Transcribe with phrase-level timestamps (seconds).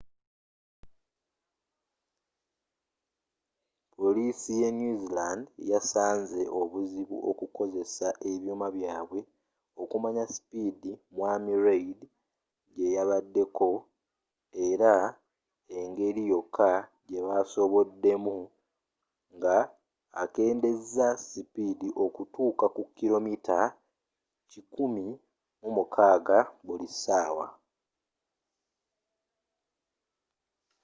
[4.05, 9.19] polisii ye new zealand yasanzze obuzibu okukozesa ebyuma byabwe
[9.81, 11.99] okumanyi supidi mwami reid
[12.75, 13.69] gyeyabaddeko
[14.69, 14.91] era
[15.79, 16.69] engeri yoka
[17.07, 18.37] gyebasoboddemu
[19.35, 19.57] nga
[20.23, 23.59] akendezezza supidi okutuka ku kilomita
[24.51, 25.05] kikumi
[25.59, 27.47] mu nkagga buli sawa